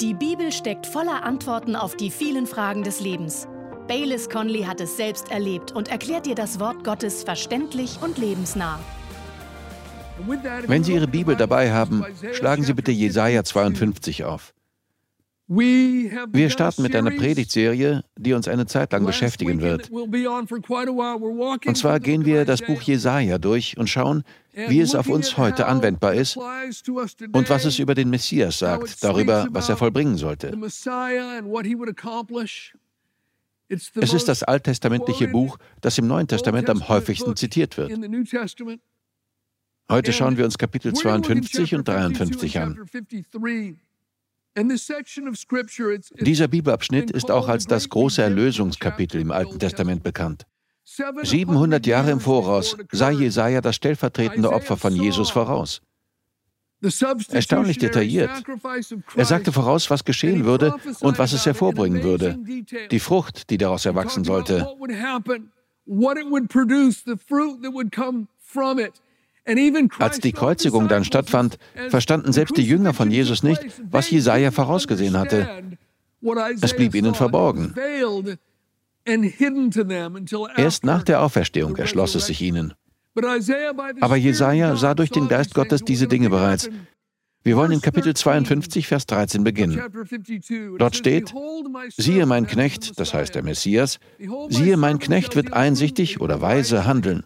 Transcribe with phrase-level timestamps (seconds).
[0.00, 3.48] Die Bibel steckt voller Antworten auf die vielen Fragen des Lebens.
[3.88, 8.78] Baylis Conley hat es selbst erlebt und erklärt dir das Wort Gottes verständlich und lebensnah.
[10.66, 14.52] Wenn Sie Ihre Bibel dabei haben, schlagen Sie bitte Jesaja 52 auf.
[15.48, 19.90] Wir starten mit einer Predigtserie, die uns eine Zeit lang beschäftigen wird.
[19.90, 25.66] Und zwar gehen wir das Buch Jesaja durch und schauen, wie es auf uns heute
[25.66, 30.52] anwendbar ist und was es über den Messias sagt, darüber, was er vollbringen sollte.
[33.68, 37.92] Es ist das alttestamentliche Buch, das im Neuen Testament am häufigsten zitiert wird.
[39.88, 42.80] Heute schauen wir uns Kapitel 52 und 53 an.
[46.18, 50.46] Dieser Bibelabschnitt ist auch als das große Erlösungskapitel im Alten Testament bekannt.
[51.22, 55.82] 700 Jahre im Voraus sah Jesaja das stellvertretende Opfer von Jesus voraus.
[57.30, 58.30] Erstaunlich detailliert.
[59.16, 62.38] Er sagte voraus, was geschehen würde und was es hervorbringen würde.
[62.90, 64.66] Die Frucht, die daraus erwachsen sollte.
[69.98, 71.58] Als die Kreuzigung dann stattfand,
[71.88, 75.62] verstanden selbst die Jünger von Jesus nicht, was Jesaja vorausgesehen hatte.
[76.60, 77.74] Es blieb ihnen verborgen.
[80.56, 82.74] Erst nach der Auferstehung erschloss es sich ihnen.
[84.00, 86.68] Aber Jesaja sah durch den Geist Gottes diese Dinge bereits.
[87.44, 89.80] Wir wollen in Kapitel 52, Vers 13 beginnen.
[90.78, 91.32] Dort steht,
[91.96, 94.00] siehe mein Knecht, das heißt der Messias,
[94.48, 97.24] siehe mein Knecht wird einsichtig oder weise handeln.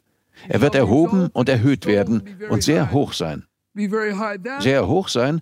[0.48, 3.44] Er wird erhoben und erhöht werden und sehr hoch sein.
[4.60, 5.40] Sehr hoch sein,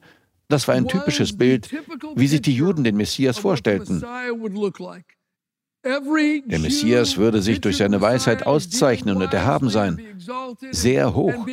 [0.49, 1.71] das war ein typisches Bild,
[2.15, 4.03] wie sich die Juden den Messias vorstellten.
[5.85, 10.01] Der Messias würde sich durch seine Weisheit auszeichnen und erhaben sein,
[10.71, 11.47] sehr hoch.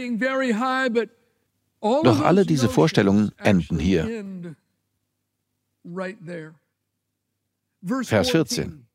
[1.82, 4.26] Doch alle diese Vorstellungen enden hier.
[8.04, 8.88] Vers 14.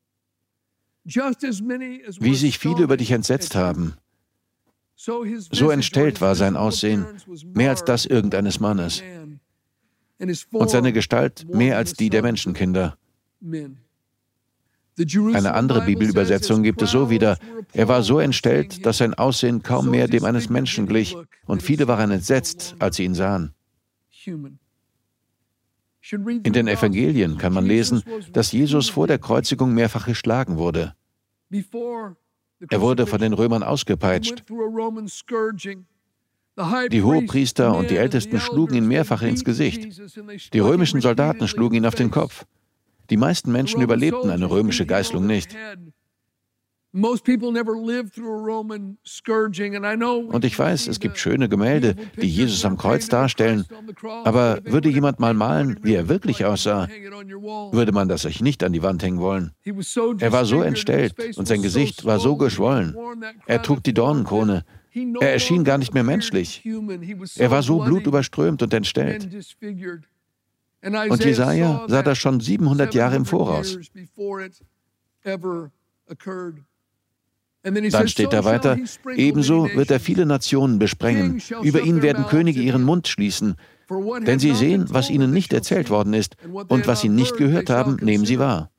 [1.03, 3.95] Wie sich viele über dich entsetzt haben,
[5.03, 7.05] so entstellt war sein Aussehen,
[7.53, 9.01] mehr als das irgendeines Mannes,
[10.51, 12.97] und seine Gestalt mehr als die der Menschenkinder.
[15.33, 17.39] Eine andere Bibelübersetzung gibt es so wieder,
[17.73, 21.87] er war so entstellt, dass sein Aussehen kaum mehr dem eines Menschen glich, und viele
[21.87, 23.55] waren entsetzt, als sie ihn sahen.
[26.13, 30.93] In den Evangelien kann man lesen, dass Jesus vor der Kreuzigung mehrfach geschlagen wurde.
[32.69, 34.43] Er wurde von den Römern ausgepeitscht.
[36.91, 40.01] Die Hohepriester und die Ältesten schlugen ihn mehrfach ins Gesicht.
[40.53, 42.45] Die römischen Soldaten schlugen ihn auf den Kopf.
[43.09, 45.55] Die meisten Menschen überlebten eine römische Geißlung nicht.
[50.27, 53.65] Und ich weiß, es gibt schöne Gemälde, die Jesus am Kreuz darstellen,
[54.25, 56.89] aber würde jemand mal malen, wie er wirklich aussah,
[57.71, 59.51] würde man das sich nicht an die Wand hängen wollen.
[60.19, 62.95] Er war so entstellt und sein Gesicht war so geschwollen.
[63.45, 64.65] Er trug die Dornenkrone.
[65.21, 66.67] Er erschien gar nicht mehr menschlich.
[67.37, 69.29] Er war so blutüberströmt und entstellt.
[70.83, 73.77] Und Jesaja sah das schon 700 Jahre im Voraus.
[77.63, 78.77] Dann steht da weiter,
[79.15, 83.55] ebenso wird er viele Nationen besprengen, über ihn werden Könige ihren Mund schließen,
[84.25, 87.97] denn sie sehen, was ihnen nicht erzählt worden ist, und was sie nicht gehört haben,
[88.01, 88.71] nehmen sie wahr.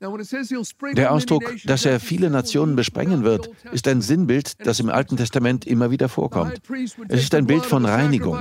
[0.00, 5.66] Der Ausdruck, dass er viele Nationen besprengen wird, ist ein Sinnbild, das im Alten Testament
[5.66, 6.62] immer wieder vorkommt.
[7.08, 8.40] Es ist ein Bild von Reinigung.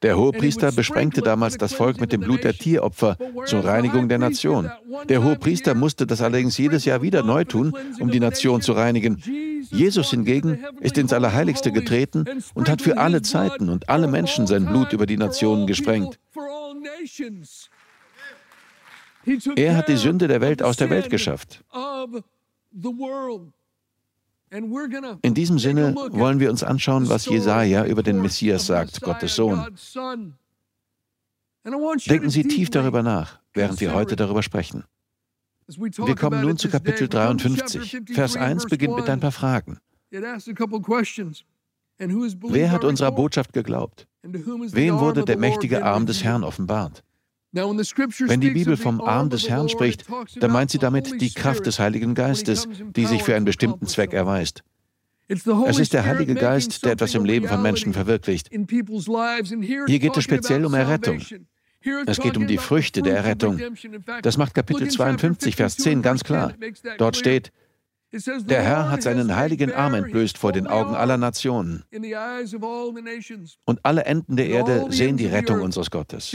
[0.00, 4.70] Der Hohepriester besprengte damals das Volk mit dem Blut der Tieropfer zur Reinigung der Nation.
[5.10, 9.22] Der Hohepriester musste das allerdings jedes Jahr wieder neu tun, um die Nation zu reinigen.
[9.70, 12.24] Jesus hingegen ist ins Allerheiligste getreten
[12.54, 16.18] und hat für alle Zeiten und alle Menschen sein Blut über die Nationen gesprengt.
[19.56, 21.64] Er hat die Sünde der Welt aus der Welt geschafft.
[25.22, 29.66] In diesem Sinne wollen wir uns anschauen, was Jesaja über den Messias sagt, Gottes Sohn.
[32.06, 34.84] Denken Sie tief darüber nach, während wir heute darüber sprechen.
[35.66, 38.02] Wir kommen nun zu Kapitel 53.
[38.12, 39.78] Vers 1 beginnt mit ein paar Fragen.
[40.10, 40.36] Wer
[42.70, 44.06] hat unserer Botschaft geglaubt?
[44.22, 47.02] Wem wurde der mächtige Arm des Herrn offenbart?
[47.52, 50.04] Wenn die Bibel vom Arm des Herrn spricht,
[50.40, 54.12] dann meint sie damit die Kraft des Heiligen Geistes, die sich für einen bestimmten Zweck
[54.12, 54.62] erweist.
[55.28, 58.50] Es ist der Heilige Geist, der etwas im Leben von Menschen verwirklicht.
[58.50, 61.20] Hier geht es speziell um Errettung.
[62.06, 63.60] Es geht um die Früchte der Errettung.
[64.22, 66.54] Das macht Kapitel 52, Vers 10 ganz klar.
[66.98, 67.52] Dort steht,
[68.48, 71.84] Der Herr hat seinen heiligen Arm entblößt vor den Augen aller Nationen.
[73.64, 76.34] Und alle Enden der Erde sehen die Rettung unseres Gottes.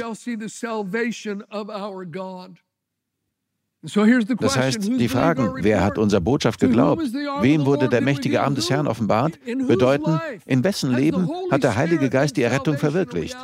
[3.83, 7.01] Das heißt, die Fragen, wer hat unserer Botschaft geglaubt,
[7.42, 12.12] wem wurde der mächtige Arm des Herrn offenbart, bedeuten, in wessen Leben hat der Heilige
[12.12, 13.36] Geist die Errettung verwirklicht?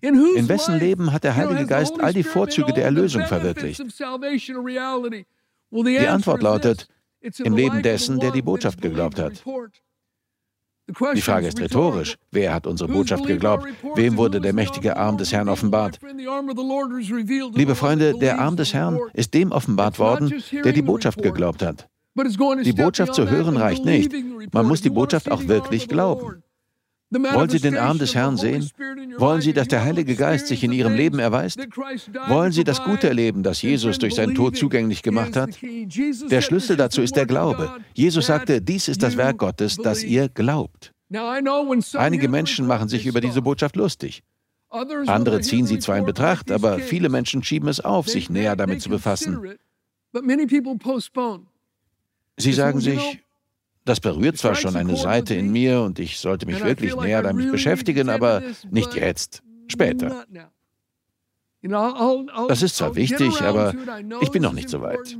[0.00, 3.80] In wessen Leben hat der Heilige Geist all die Vorzüge der Erlösung verwirklicht?
[5.70, 6.88] Die Antwort lautet,
[7.44, 9.42] im Leben dessen, der die Botschaft geglaubt hat.
[10.86, 12.16] Die Frage ist rhetorisch.
[12.30, 13.66] Wer hat unsere Botschaft geglaubt?
[13.94, 15.98] Wem wurde der mächtige Arm des Herrn offenbart?
[17.54, 21.88] Liebe Freunde, der Arm des Herrn ist dem offenbart worden, der die Botschaft geglaubt hat.
[22.16, 24.12] Die Botschaft zu hören reicht nicht.
[24.52, 26.42] Man muss die Botschaft auch wirklich glauben.
[27.14, 28.68] Wollen Sie den Arm des Herrn sehen?
[29.18, 31.58] Wollen Sie, dass der Heilige Geist sich in Ihrem Leben erweist?
[32.28, 35.50] Wollen Sie das Gute erleben, das Jesus durch seinen Tod zugänglich gemacht hat?
[35.62, 37.76] Der Schlüssel dazu ist der Glaube.
[37.94, 40.92] Jesus sagte, dies ist das Werk Gottes, dass ihr glaubt.
[41.94, 44.22] Einige Menschen machen sich über diese Botschaft lustig.
[45.06, 48.82] Andere ziehen sie zwar in Betracht, aber viele Menschen schieben es auf, sich näher damit
[48.82, 49.38] zu befassen.
[52.36, 53.23] Sie sagen sich,
[53.84, 57.50] das berührt zwar schon eine Seite in mir und ich sollte mich wirklich näher damit
[57.50, 60.24] beschäftigen, aber nicht jetzt, später.
[62.48, 63.74] Das ist zwar wichtig, aber
[64.20, 65.18] ich bin noch nicht so weit.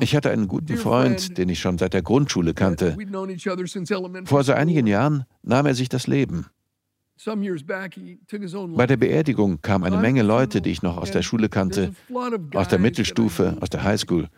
[0.00, 2.96] Ich hatte einen guten Freund, den ich schon seit der Grundschule kannte.
[4.26, 6.46] Vor so einigen Jahren nahm er sich das Leben.
[7.26, 11.92] Bei der Beerdigung kamen eine Menge Leute, die ich noch aus der Schule kannte,
[12.54, 14.28] aus der Mittelstufe, aus der Highschool.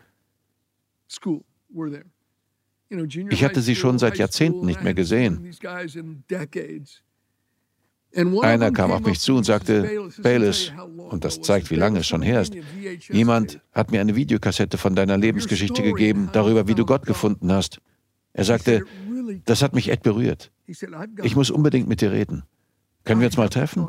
[3.29, 5.55] Ich hatte sie schon seit Jahrzehnten nicht mehr gesehen.
[8.41, 10.71] Einer kam auf mich zu und sagte, Bayless,
[11.09, 12.53] und das zeigt, wie lange es schon her ist,
[13.09, 17.79] jemand hat mir eine Videokassette von deiner Lebensgeschichte gegeben, darüber, wie du Gott gefunden hast.
[18.33, 18.83] Er sagte,
[19.45, 20.51] das hat mich echt berührt.
[21.23, 22.43] Ich muss unbedingt mit dir reden.
[23.03, 23.87] Können wir uns mal treffen?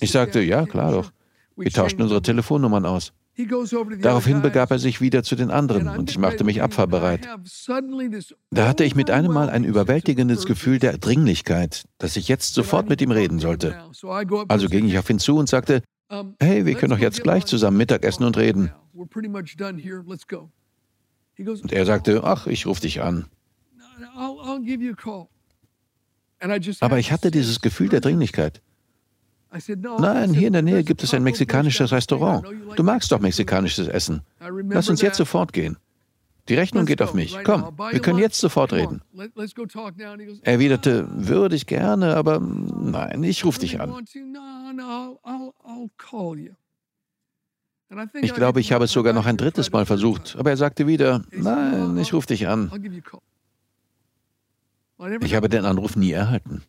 [0.00, 1.12] Ich sagte, ja, klar doch.
[1.56, 3.12] Wir tauschten unsere Telefonnummern aus.
[4.00, 7.26] Daraufhin begab er sich wieder zu den anderen und ich machte mich abfahrbereit.
[8.50, 12.88] Da hatte ich mit einem Mal ein überwältigendes Gefühl der Dringlichkeit, dass ich jetzt sofort
[12.88, 13.78] mit ihm reden sollte.
[14.48, 15.82] Also ging ich auf ihn zu und sagte,
[16.38, 18.72] hey, wir können doch jetzt gleich zusammen Mittagessen und reden.
[21.38, 23.26] Und er sagte, ach, ich rufe dich an.
[26.80, 28.62] Aber ich hatte dieses Gefühl der Dringlichkeit.
[29.98, 32.46] Nein, hier in der Nähe gibt es ein mexikanisches Restaurant.
[32.76, 34.22] Du magst doch mexikanisches Essen.
[34.68, 35.76] Lass uns jetzt sofort gehen.
[36.48, 37.36] Die Rechnung geht auf mich.
[37.44, 39.02] Komm, wir können jetzt sofort reden.
[40.42, 44.04] Er erwiderte, würde ich gerne, aber nein, ich rufe dich an.
[48.22, 51.24] Ich glaube, ich habe es sogar noch ein drittes Mal versucht, aber er sagte wieder,
[51.32, 52.70] nein, ich rufe dich an.
[55.20, 56.62] Ich habe den Anruf nie erhalten.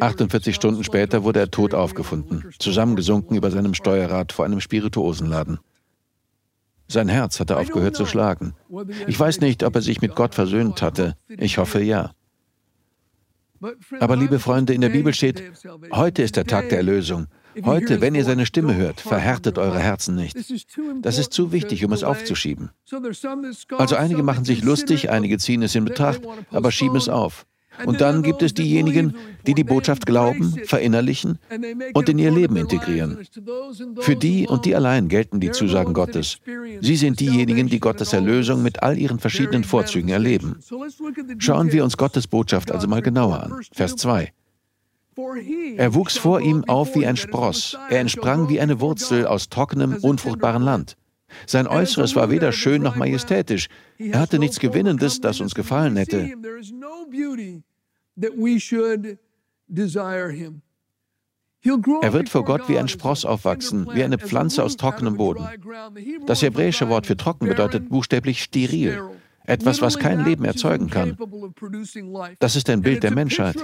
[0.00, 5.58] 48 Stunden später wurde er tot aufgefunden, zusammengesunken über seinem Steuerrad vor einem Spirituosenladen.
[6.86, 8.54] Sein Herz hatte aufgehört zu schlagen.
[9.06, 11.16] Ich weiß nicht, ob er sich mit Gott versöhnt hatte.
[11.28, 12.12] Ich hoffe ja.
[14.00, 15.42] Aber liebe Freunde, in der Bibel steht,
[15.92, 17.26] heute ist der Tag der Erlösung.
[17.64, 20.36] Heute, wenn ihr seine Stimme hört, verhärtet eure Herzen nicht.
[21.02, 22.70] Das ist zu wichtig, um es aufzuschieben.
[23.78, 27.46] Also einige machen sich lustig, einige ziehen es in Betracht, aber schieben es auf.
[27.86, 29.14] Und dann gibt es diejenigen,
[29.46, 31.38] die die Botschaft glauben, verinnerlichen
[31.94, 33.18] und in ihr Leben integrieren.
[34.00, 36.38] Für die und die allein gelten die Zusagen Gottes.
[36.80, 40.58] Sie sind diejenigen, die Gottes Erlösung mit all ihren verschiedenen Vorzügen erleben.
[41.38, 43.60] Schauen wir uns Gottes Botschaft also mal genauer an.
[43.72, 44.32] Vers 2.
[45.76, 47.76] Er wuchs vor ihm auf wie ein Spross.
[47.90, 50.96] Er entsprang wie eine Wurzel aus trockenem, unfruchtbaren Land.
[51.46, 53.68] Sein Äußeres war weder schön noch majestätisch.
[53.98, 56.30] Er hatte nichts Gewinnendes, das uns gefallen hätte.
[62.02, 65.46] Er wird vor Gott wie ein Spross aufwachsen, wie eine Pflanze aus trockenem Boden.
[66.26, 69.02] Das hebräische Wort für trocken bedeutet buchstäblich steril.
[69.50, 71.16] Etwas, was kein Leben erzeugen kann.
[72.38, 73.56] Das ist ein Bild der Menschheit.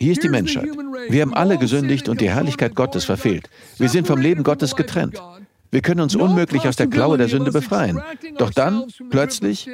[0.00, 0.66] Hier ist die Menschheit.
[1.08, 3.48] Wir haben alle gesündigt und die Herrlichkeit Gottes verfehlt.
[3.78, 5.22] Wir sind vom Leben Gottes getrennt.
[5.70, 8.02] Wir können uns unmöglich aus der Klaue der Sünde befreien.
[8.38, 9.70] Doch dann, plötzlich,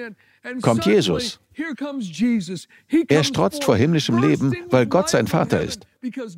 [0.60, 1.40] kommt Jesus.
[3.08, 5.86] Er strotzt vor himmlischem Leben, weil Gott sein Vater ist.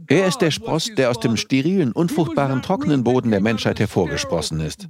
[0.07, 4.88] Er ist der Spross, der aus dem sterilen, unfruchtbaren, trockenen Boden der Menschheit hervorgesprossen ist.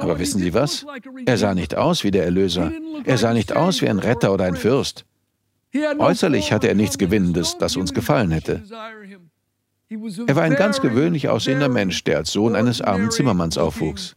[0.00, 0.86] Aber wissen Sie was?
[1.26, 2.72] Er sah nicht aus wie der Erlöser.
[3.04, 5.04] Er sah nicht aus wie ein Retter oder ein Fürst.
[5.98, 8.62] Äußerlich hatte er nichts Gewinnendes, das uns gefallen hätte.
[9.90, 14.16] Er war ein ganz gewöhnlich aussehender Mensch, der als Sohn eines armen Zimmermanns aufwuchs.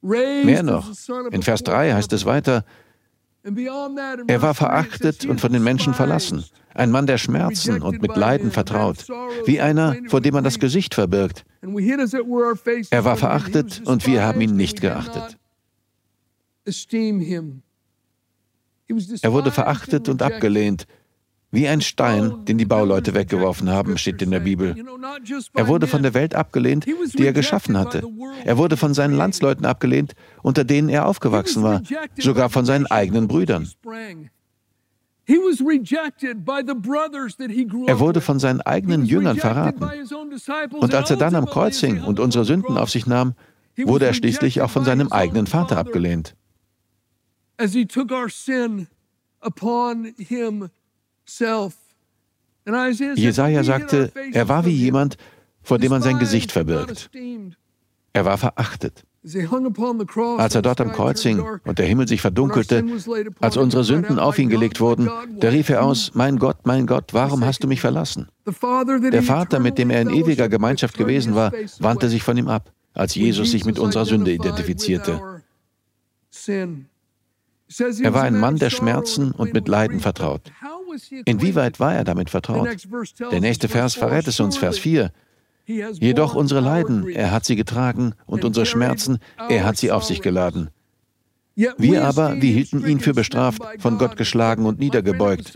[0.00, 0.90] Mehr noch,
[1.30, 2.64] in Vers 3 heißt es weiter,
[4.26, 8.50] er war verachtet und von den Menschen verlassen, ein Mann der Schmerzen und mit Leiden
[8.50, 9.06] vertraut,
[9.46, 11.44] wie einer, vor dem man das Gesicht verbirgt.
[12.90, 15.38] Er war verachtet und wir haben ihn nicht geachtet.
[19.22, 20.86] Er wurde verachtet und abgelehnt,
[21.50, 24.76] wie ein Stein, den die Bauleute weggeworfen haben, steht in der Bibel.
[25.54, 28.02] Er wurde von der Welt abgelehnt, die er geschaffen hatte.
[28.44, 31.82] Er wurde von seinen Landsleuten abgelehnt, unter denen er aufgewachsen war,
[32.18, 33.68] sogar von seinen eigenen Brüdern.
[37.86, 39.84] Er wurde von seinen eigenen Jüngern verraten.
[40.72, 43.34] Und als er dann am Kreuz hing und unsere Sünden auf sich nahm,
[43.76, 46.34] wurde er schließlich auch von seinem eigenen Vater abgelehnt.
[53.14, 55.16] Jesaja sagte, er war wie jemand,
[55.62, 57.10] vor dem man sein Gesicht verbirgt.
[58.12, 59.04] Er war verachtet.
[59.24, 62.84] Als er dort am Kreuz hing und der Himmel sich verdunkelte,
[63.40, 67.12] als unsere Sünden auf ihn gelegt wurden, da rief er aus, Mein Gott, mein Gott,
[67.12, 68.28] warum hast du mich verlassen?
[68.46, 72.72] Der Vater, mit dem er in ewiger Gemeinschaft gewesen war, wandte sich von ihm ab,
[72.94, 75.42] als Jesus sich mit unserer Sünde identifizierte.
[76.46, 80.50] Er war ein Mann der Schmerzen und mit Leiden vertraut.
[81.24, 82.68] Inwieweit war er damit vertraut?
[83.30, 85.12] Der nächste Vers verrät es uns, Vers 4.
[85.66, 89.18] Jedoch unsere Leiden, er hat sie getragen, und unsere Schmerzen,
[89.48, 90.70] er hat sie auf sich geladen.
[91.54, 95.52] Wir aber, wir hielten ihn für bestraft, von Gott geschlagen und niedergebeugt.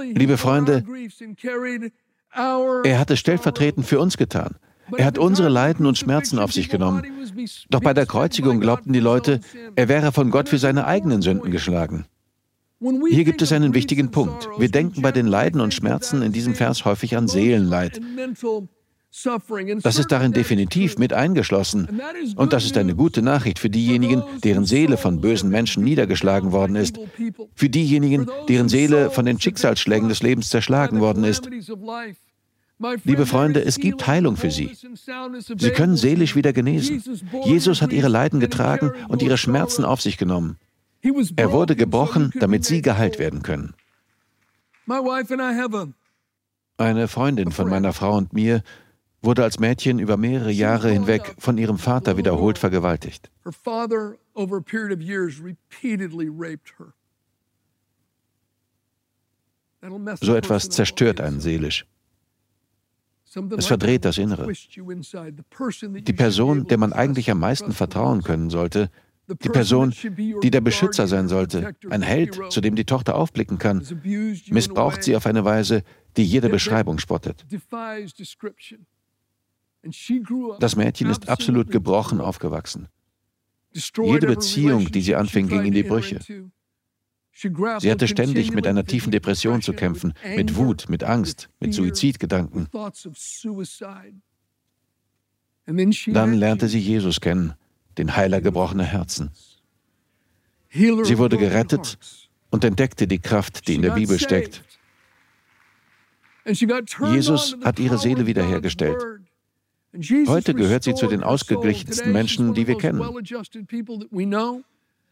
[0.00, 0.84] Liebe Freunde,
[2.84, 4.56] er hat es stellvertretend für uns getan.
[4.96, 7.02] Er hat unsere Leiden und Schmerzen auf sich genommen.
[7.70, 9.40] Doch bei der Kreuzigung glaubten die Leute,
[9.76, 12.06] er wäre von Gott für seine eigenen Sünden geschlagen.
[12.80, 14.48] Hier gibt es einen wichtigen Punkt.
[14.56, 18.00] Wir denken bei den Leiden und Schmerzen in diesem Vers häufig an Seelenleid.
[19.82, 22.00] Das ist darin definitiv mit eingeschlossen.
[22.36, 26.76] Und das ist eine gute Nachricht für diejenigen, deren Seele von bösen Menschen niedergeschlagen worden
[26.76, 27.00] ist.
[27.54, 31.48] Für diejenigen, deren Seele von den Schicksalsschlägen des Lebens zerschlagen worden ist.
[33.02, 34.70] Liebe Freunde, es gibt Heilung für Sie.
[35.56, 37.02] Sie können seelisch wieder genesen.
[37.44, 40.58] Jesus hat Ihre Leiden getragen und Ihre Schmerzen auf sich genommen.
[41.02, 43.74] Er wurde gebrochen, damit Sie geheilt werden können.
[46.76, 48.62] Eine Freundin von meiner Frau und mir
[49.20, 53.30] wurde als Mädchen über mehrere Jahre hinweg von ihrem Vater wiederholt vergewaltigt.
[60.20, 61.86] So etwas zerstört einen seelisch.
[63.56, 64.50] Es verdreht das Innere.
[64.50, 68.90] Die Person, der man eigentlich am meisten vertrauen können sollte,
[69.28, 69.94] die Person,
[70.42, 73.86] die der Beschützer sein sollte, ein Held, zu dem die Tochter aufblicken kann,
[74.50, 75.82] missbraucht sie auf eine Weise,
[76.16, 77.46] die jede Beschreibung spottet.
[80.60, 82.88] Das Mädchen ist absolut gebrochen aufgewachsen.
[83.72, 86.20] Jede Beziehung, die sie anfing, ging in die Brüche.
[87.30, 92.68] Sie hatte ständig mit einer tiefen Depression zu kämpfen, mit Wut, mit Angst, mit Suizidgedanken.
[96.06, 97.54] Dann lernte sie Jesus kennen,
[97.98, 99.30] den Heiler gebrochener Herzen.
[100.70, 101.98] Sie wurde gerettet
[102.50, 104.62] und entdeckte die Kraft, die in der Bibel steckt.
[107.12, 109.02] Jesus hat ihre Seele wiederhergestellt.
[110.26, 113.02] Heute gehört sie zu den ausgeglichensten Menschen, die wir kennen.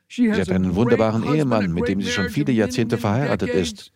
[0.08, 3.92] Sie hat einen wunderbaren Ehemann, mit dem sie schon viele Jahrzehnte verheiratet ist.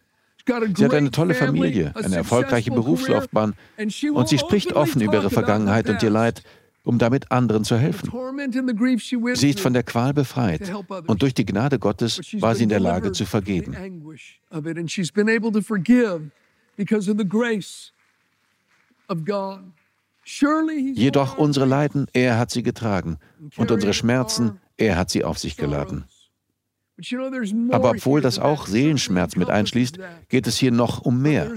[0.47, 3.54] Sie hat eine tolle Familie, eine erfolgreiche Berufslaufbahn
[4.12, 6.42] und sie spricht offen über ihre Vergangenheit und ihr Leid,
[6.90, 8.11] um damit anderen zu helfen.
[9.35, 10.73] Sie ist von der Qual befreit
[11.06, 13.76] und durch die Gnade Gottes war sie in der Lage zu vergeben.
[20.94, 23.18] Jedoch unsere Leiden, er hat sie getragen
[23.56, 26.04] und unsere Schmerzen, er hat sie auf sich geladen.
[27.71, 31.50] Aber obwohl das auch Seelenschmerz mit einschließt, geht es hier noch um mehr.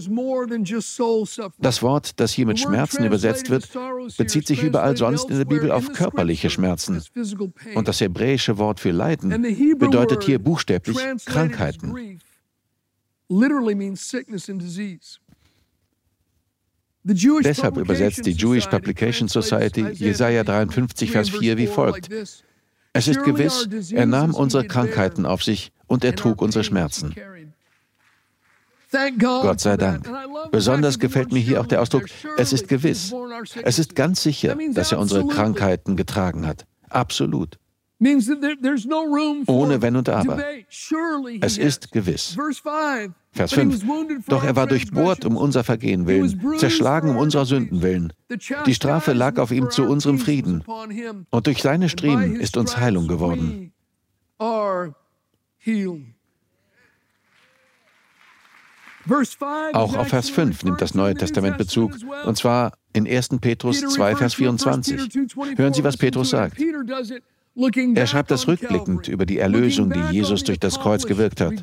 [1.60, 3.70] Das Wort, das hier mit Schmerzen übersetzt wird,
[4.18, 7.02] bezieht sich überall sonst in der Bibel auf körperliche Schmerzen.
[7.76, 9.42] Und das hebräische Wort für Leiden
[9.78, 12.20] bedeutet hier buchstäblich Krankheiten.
[17.44, 22.10] Deshalb übersetzt die Jewish Publication Society Jesaja 53, Vers 4 wie folgt.
[22.94, 27.16] Es ist gewiss, er nahm unsere Krankheiten auf sich und er trug unsere Schmerzen.
[29.20, 30.08] Gott sei Dank.
[30.52, 32.06] Besonders gefällt mir hier auch der Ausdruck,
[32.38, 33.14] es ist gewiss.
[33.64, 36.66] Es ist ganz sicher, dass er unsere Krankheiten getragen hat.
[36.90, 37.58] Absolut.
[39.48, 40.40] Ohne Wenn und Aber.
[41.42, 42.38] Es ist gewiss.
[43.32, 43.84] Vers 5.
[44.28, 48.14] Doch er war durchbohrt um unser Vergehen willen, zerschlagen um unserer Sünden willen.
[48.66, 50.64] Die Strafe lag auf ihm zu unserem Frieden.
[51.30, 53.72] Und durch seine Striemen ist uns Heilung geworden.
[59.74, 61.92] Auch auf Vers 5 nimmt das Neue Testament Bezug,
[62.26, 63.30] und zwar in 1.
[63.42, 65.10] Petrus 2, Vers 24.
[65.56, 66.58] Hören Sie, was Petrus sagt.
[67.56, 71.54] Er schreibt das rückblickend über die Erlösung, die Jesus durch das Kreuz gewirkt hat.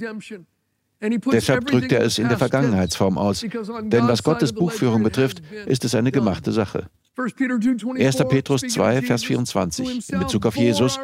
[1.32, 5.94] Deshalb drückt er es in der Vergangenheitsform aus, denn was Gottes Buchführung betrifft, ist es
[5.94, 6.88] eine gemachte Sache.
[7.16, 8.16] 1.
[8.28, 10.98] Petrus 2, Vers 24 in Bezug auf Jesus,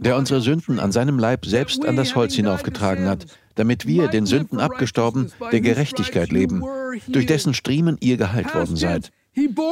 [0.00, 4.26] der unsere Sünden an seinem Leib selbst an das Holz hinaufgetragen hat, damit wir, den
[4.26, 6.62] Sünden abgestorben, der Gerechtigkeit leben,
[7.08, 9.12] durch dessen Striemen ihr geheilt worden seid.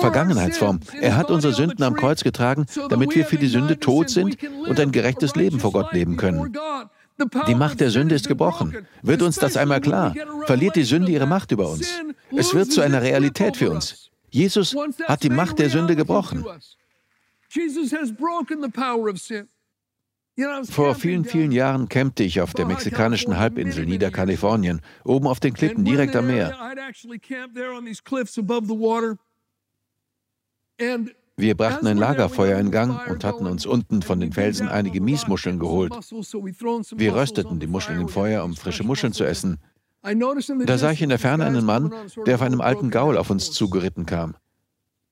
[0.01, 0.81] Vergangenheitsform.
[1.01, 4.79] Er hat unsere Sünden am Kreuz getragen, damit wir für die Sünde tot sind und
[4.81, 6.53] ein gerechtes Leben vor Gott leben können.
[7.47, 8.87] Die Macht der Sünde ist gebrochen.
[9.03, 10.15] Wird uns das einmal klar,
[10.47, 11.89] verliert die Sünde ihre Macht über uns.
[12.35, 14.11] Es wird zu einer Realität für uns.
[14.31, 16.45] Jesus hat die Macht der Sünde gebrochen.
[20.71, 25.85] Vor vielen, vielen Jahren campte ich auf der mexikanischen Halbinsel Niederkalifornien, oben auf den Klippen
[25.85, 26.57] direkt am Meer.
[31.37, 35.59] Wir brachten ein Lagerfeuer in Gang und hatten uns unten von den Felsen einige Miesmuscheln
[35.59, 35.93] geholt.
[36.95, 39.59] Wir rösteten die Muscheln im Feuer, um frische Muscheln zu essen.
[40.03, 41.93] Da sah ich in der Ferne einen Mann,
[42.27, 44.35] der auf einem alten Gaul auf uns zugeritten kam.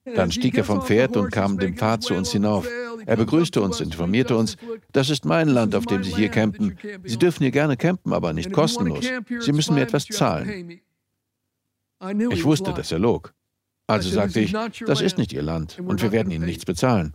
[0.05, 2.69] Dann stieg er vom Pferd und kam den Pfad zu uns hinauf.
[3.07, 4.57] Er begrüßte uns, informierte uns,
[4.93, 6.79] das ist mein Land, auf dem Sie hier campen.
[7.05, 9.05] Sie dürfen hier gerne campen, aber nicht kostenlos.
[9.41, 10.81] Sie müssen mir etwas zahlen.
[12.31, 13.35] Ich wusste, dass er log.
[13.91, 14.55] Also sagte ich,
[14.87, 17.15] das ist nicht Ihr Land und wir werden Ihnen nichts bezahlen.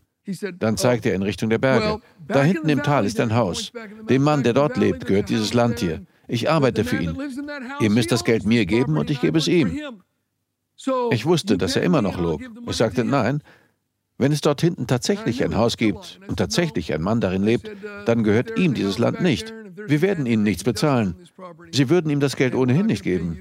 [0.58, 2.02] Dann zeigte er in Richtung der Berge.
[2.28, 3.72] Da hinten im Tal ist ein Haus.
[4.10, 6.02] Dem Mann, der dort lebt, gehört dieses Land hier.
[6.28, 7.16] Ich arbeite für ihn.
[7.80, 9.80] Ihr müsst das Geld mir geben und ich gebe es ihm.
[11.12, 12.42] Ich wusste, dass er immer noch log.
[12.68, 13.42] Ich sagte, nein,
[14.18, 17.70] wenn es dort hinten tatsächlich ein Haus gibt und tatsächlich ein Mann darin lebt,
[18.06, 19.54] dann gehört ihm dieses Land nicht.
[19.88, 21.16] Wir werden Ihnen nichts bezahlen.
[21.72, 23.38] Sie würden ihm das Geld ohnehin nicht geben.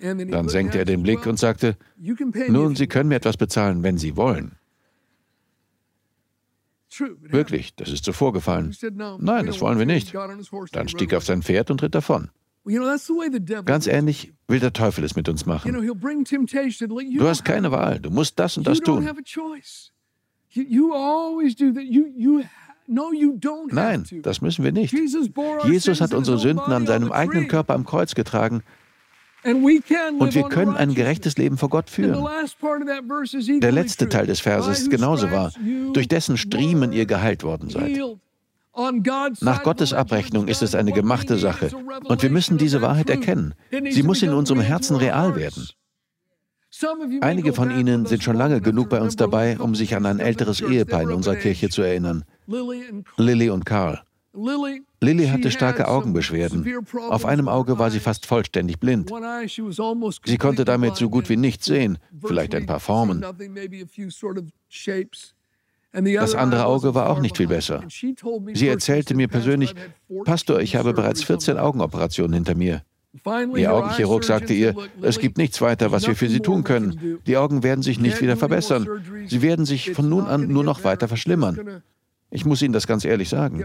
[0.00, 1.76] Dann senkte er den Blick und sagte,
[2.48, 4.56] nun, Sie können mir etwas bezahlen, wenn Sie wollen.
[7.20, 8.74] Wirklich, das ist so vorgefallen.
[9.18, 10.14] Nein, das wollen wir nicht.
[10.72, 12.30] Dann stieg er auf sein Pferd und ritt davon.
[13.64, 15.72] Ganz ähnlich will der Teufel es mit uns machen.
[15.72, 19.08] Du hast keine Wahl, du musst das und das tun.
[23.68, 24.94] Nein, das müssen wir nicht.
[25.64, 28.62] Jesus hat unsere Sünden an seinem eigenen Körper am Kreuz getragen
[29.46, 32.26] und wir können ein gerechtes Leben vor Gott führen.
[33.60, 35.52] Der letzte Teil des Verses ist genauso wahr,
[35.92, 37.98] durch dessen Striemen ihr geheilt worden seid.
[39.40, 41.70] Nach Gottes Abrechnung ist es eine gemachte Sache
[42.04, 43.54] und wir müssen diese Wahrheit erkennen.
[43.90, 45.68] Sie muss in unserem Herzen real werden.
[47.22, 50.60] Einige von Ihnen sind schon lange genug bei uns dabei, um sich an ein älteres
[50.60, 52.24] Ehepaar in unserer Kirche zu erinnern.
[53.16, 54.02] Lily und Carl.
[55.00, 56.84] Lily hatte starke Augenbeschwerden.
[57.08, 59.10] Auf einem Auge war sie fast vollständig blind.
[60.24, 63.24] Sie konnte damit so gut wie nichts sehen, vielleicht ein paar Formen.
[65.92, 67.82] Das andere Auge war auch nicht viel besser.
[67.88, 69.74] Sie erzählte mir persönlich,
[70.24, 72.82] Pastor, ich habe bereits 14 Augenoperationen hinter mir.
[73.54, 77.18] Ihr Augenchirurg sagte ihr, es gibt nichts weiter, was wir für Sie tun können.
[77.26, 78.86] Die Augen werden sich nicht wieder verbessern.
[79.26, 81.82] Sie werden sich von nun an nur noch weiter verschlimmern.
[82.30, 83.64] Ich muss Ihnen das ganz ehrlich sagen.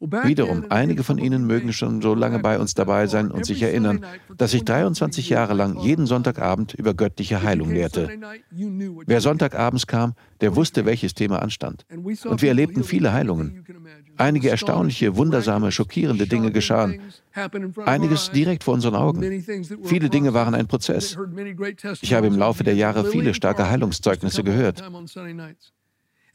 [0.00, 4.04] Wiederum, einige von Ihnen mögen schon so lange bei uns dabei sein und sich erinnern,
[4.36, 8.08] dass ich 23 Jahre lang jeden Sonntagabend über göttliche Heilung lehrte.
[9.06, 11.86] Wer Sonntagabends kam, der wusste, welches Thema anstand.
[11.90, 13.64] Und wir erlebten viele Heilungen.
[14.16, 17.00] Einige erstaunliche, wundersame, schockierende Dinge geschahen.
[17.84, 19.44] Einiges direkt vor unseren Augen.
[19.84, 21.16] Viele Dinge waren ein Prozess.
[22.02, 24.82] Ich habe im Laufe der Jahre viele starke Heilungszeugnisse gehört.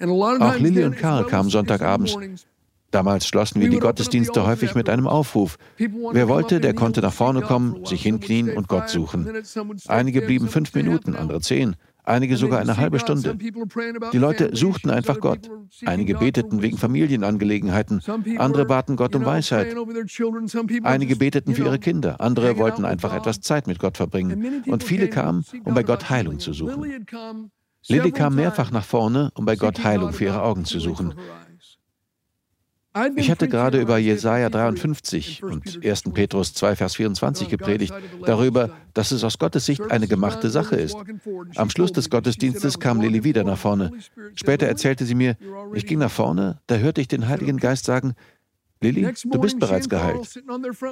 [0.01, 2.17] Auch Lilly und Karl kamen Sonntagabends
[2.91, 5.57] Damals schlossen wir die Gottesdienste häufig mit einem Aufruf.
[5.77, 9.27] Wer wollte, der konnte nach vorne kommen, sich hinknien und Gott suchen.
[9.87, 13.37] Einige blieben fünf Minuten, andere zehn, einige sogar eine halbe Stunde.
[14.11, 15.49] Die Leute suchten einfach Gott.
[15.85, 18.01] Einige beteten wegen Familienangelegenheiten,
[18.37, 19.75] andere baten Gott um Weisheit.
[20.83, 24.63] Einige beteten für ihre Kinder, andere wollten einfach etwas Zeit mit Gott verbringen.
[24.67, 27.05] Und viele kamen, um bei Gott Heilung zu suchen.
[27.87, 31.13] Lilly kam mehrfach nach vorne, um bei Gott Heilung für ihre Augen zu suchen.
[33.15, 36.03] Ich hatte gerade über Jesaja 53 und 1.
[36.13, 37.93] Petrus 2, Vers 24 gepredigt,
[38.25, 40.97] darüber, dass es aus Gottes Sicht eine gemachte Sache ist.
[41.55, 43.91] Am Schluss des Gottesdienstes kam Lilly wieder nach vorne.
[44.33, 45.37] Später erzählte sie mir,
[45.73, 48.15] ich ging nach vorne, da hörte ich den Heiligen Geist sagen,
[48.81, 50.41] Lilly, du bist bereits geheilt.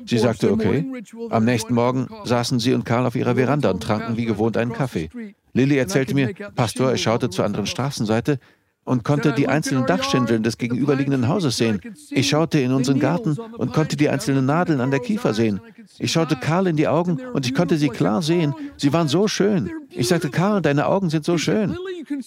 [0.06, 0.86] Sie sagte, okay.
[1.30, 4.74] Am nächsten Morgen saßen sie und Karl auf ihrer Veranda und tranken wie gewohnt einen
[4.74, 5.10] Kaffee.
[5.54, 8.40] Lilly erzählte mir, Pastor, ich schaute zur anderen Straßenseite
[8.88, 11.82] und konnte die einzelnen Dachschindeln des gegenüberliegenden Hauses sehen.
[12.10, 15.60] Ich schaute in unseren Garten und konnte die einzelnen Nadeln an der Kiefer sehen.
[16.00, 18.56] Ich schaute Karl in die Augen und ich konnte sie klar sehen.
[18.78, 19.70] Sie waren so schön.
[19.90, 21.76] Ich sagte, Karl, deine Augen sind so schön.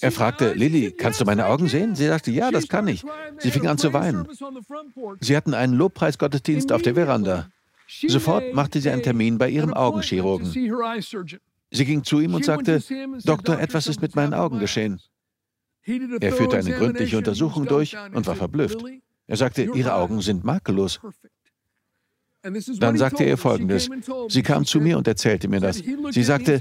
[0.02, 1.94] Er fragte, Lilly, kannst du meine Augen sehen?
[1.94, 3.04] Sie sagte, ja, das kann ich.
[3.38, 4.28] Sie fing an zu weinen.
[5.20, 7.48] Sie hatten einen Lobpreisgottesdienst auf der Veranda.
[8.06, 10.52] Sofort machte sie einen Termin bei ihrem Augenchirurgen.
[11.72, 12.82] Sie ging zu ihm und sagte,
[13.24, 15.00] Doktor, etwas ist mit meinen Augen geschehen.
[15.86, 18.82] Er führte eine gründliche Untersuchung durch und war verblüfft.
[19.26, 21.00] Er sagte, Ihre Augen sind makellos.
[22.42, 23.90] Dann sagte er Folgendes.
[24.28, 25.82] Sie kam zu mir und erzählte mir das.
[26.10, 26.60] Sie sagte,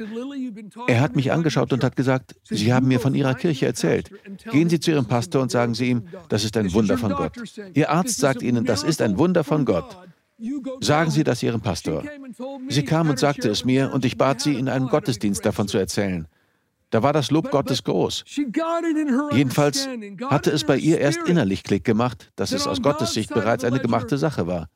[0.88, 4.12] er hat mich angeschaut und hat gesagt, Sie haben mir von Ihrer Kirche erzählt.
[4.52, 7.34] Gehen Sie zu Ihrem Pastor und sagen Sie ihm, das ist ein Wunder von Gott.
[7.74, 9.98] Ihr Arzt sagt Ihnen, das ist ein Wunder von Gott.
[10.82, 12.04] Sagen Sie das Ihrem Pastor.
[12.68, 15.78] Sie kam und sagte es mir und ich bat sie, in einem Gottesdienst davon zu
[15.78, 16.28] erzählen.
[16.92, 18.24] Da war das Lob Gottes groß.
[19.32, 19.88] Jedenfalls
[20.26, 23.80] hatte es bei ihr erst innerlich Klick gemacht, dass es aus Gottes Sicht bereits eine
[23.80, 24.70] gemachte Sache war.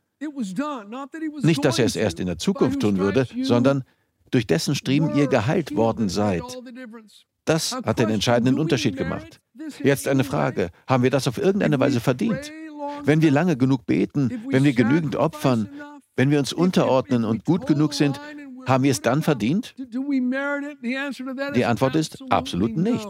[1.41, 3.83] Nicht, dass er es erst in der Zukunft tun würde, sondern
[4.31, 6.43] durch dessen Striemen ihr geheilt worden seid.
[7.45, 9.41] Das hat den entscheidenden Unterschied gemacht.
[9.83, 10.69] Jetzt eine Frage.
[10.87, 12.51] Haben wir das auf irgendeine Weise verdient?
[13.03, 15.69] Wenn wir lange genug beten, wenn wir genügend opfern,
[16.15, 18.19] wenn wir uns unterordnen und gut genug sind,
[18.65, 19.75] haben wir es dann verdient?
[19.77, 23.07] Die Antwort ist absolut nicht.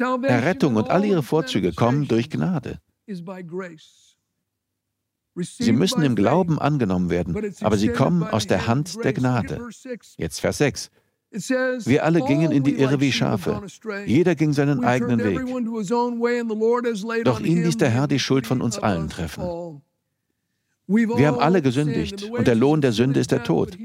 [0.00, 2.80] Errettung und all ihre Vorzüge kommen durch Gnade.
[5.36, 9.68] Sie müssen im Glauben angenommen werden, aber sie kommen aus der Hand der Gnade.
[10.16, 10.90] Jetzt Vers 6.
[11.86, 13.62] Wir alle gingen in die Irre wie Schafe.
[14.04, 15.40] Jeder ging seinen eigenen Weg.
[17.24, 19.82] Doch ihn ließ der Herr die Schuld von uns allen treffen.
[20.86, 23.76] Wir haben alle gesündigt und der Lohn der Sünde ist der Tod.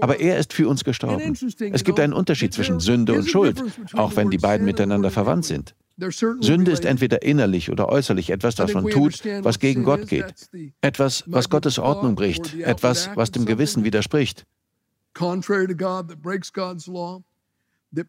[0.00, 1.36] Aber er ist für uns gestorben.
[1.72, 5.74] Es gibt einen Unterschied zwischen Sünde und Schuld, auch wenn die beiden miteinander verwandt sind.
[5.98, 10.34] Sünde ist entweder innerlich oder äußerlich etwas, das man tut, was gegen Gott geht.
[10.82, 12.54] Etwas, was Gottes Ordnung bricht.
[12.54, 14.44] Etwas, was dem Gewissen widerspricht.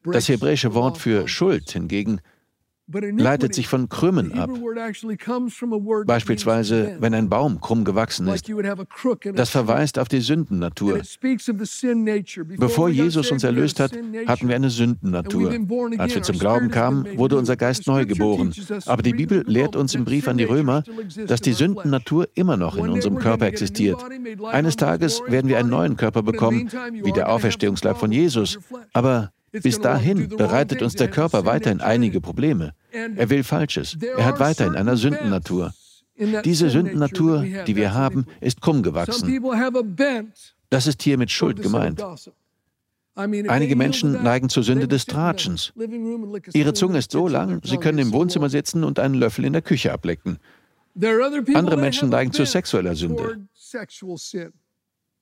[0.03, 2.19] Das hebräische Wort für Schuld hingegen
[2.87, 4.49] leitet sich von Krümmen ab.
[6.05, 8.49] Beispielsweise, wenn ein Baum krumm gewachsen ist.
[9.33, 11.01] Das verweist auf die Sündennatur.
[12.57, 13.91] Bevor Jesus uns erlöst hat,
[14.25, 15.53] hatten wir eine Sündennatur.
[15.97, 18.53] Als wir zum Glauben kamen, wurde unser Geist neu geboren.
[18.85, 20.83] Aber die Bibel lehrt uns im Brief an die Römer,
[21.27, 24.03] dass die Sündennatur immer noch in unserem Körper existiert.
[24.45, 28.59] Eines Tages werden wir einen neuen Körper bekommen, wie der Auferstehungsleib von Jesus.
[28.93, 32.73] Aber bis dahin bereitet uns der Körper weiterhin einige Probleme.
[32.91, 33.97] Er will Falsches.
[34.01, 35.73] Er hat weiterhin eine Sündennatur.
[36.43, 39.41] Diese Sündennatur, die wir haben, ist krumm gewachsen.
[40.69, 42.03] Das ist hier mit Schuld gemeint.
[43.15, 45.73] Einige Menschen neigen zur Sünde des Tratschens.
[46.53, 49.63] Ihre Zunge ist so lang, sie können im Wohnzimmer sitzen und einen Löffel in der
[49.63, 50.37] Küche ablecken.
[50.99, 53.47] Andere Menschen neigen zur sexueller Sünde.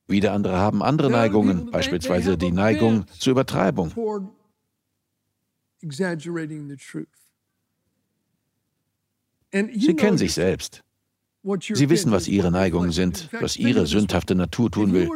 [0.08, 3.92] Wieder andere haben andere Neigungen, beispielsweise die Neigung zur Übertreibung.
[9.52, 10.84] Sie kennen sich selbst.
[11.60, 15.10] Sie wissen, was ihre Neigungen sind, was ihre sündhafte Natur tun will.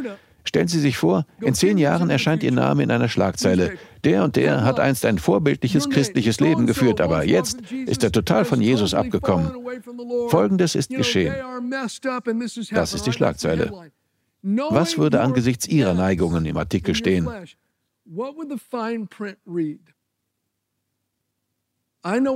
[0.44, 3.78] Stellen Sie sich vor, in zehn Jahren erscheint Ihr Name in einer Schlagzeile.
[4.04, 8.46] Der und der hat einst ein vorbildliches christliches Leben geführt, aber jetzt ist er total
[8.46, 9.52] von Jesus abgekommen.
[10.30, 11.36] Folgendes ist geschehen.
[12.72, 13.92] Das ist die Schlagzeile.
[14.42, 17.28] Was würde angesichts Ihrer Neigungen im Artikel stehen?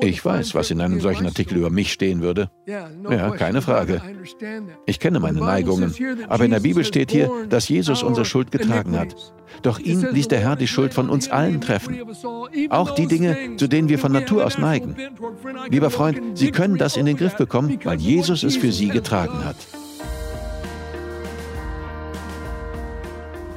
[0.02, 2.52] Ich weiß, was in einem solchen Artikel über mich stehen würde.
[2.68, 4.02] Ja, keine Frage.
[4.86, 5.96] Ich kenne meine Neigungen.
[6.28, 9.16] Aber in der Bibel steht hier, dass Jesus unsere Schuld getragen hat.
[9.62, 11.98] Doch ihn ließ der Herr die Schuld von uns allen treffen.
[12.70, 14.98] Auch die Dinge, zu denen wir von Natur aus neigen.
[15.70, 19.46] Lieber Freund, Sie können das in den Griff bekommen, weil Jesus es für Sie getragen
[19.46, 19.56] hat.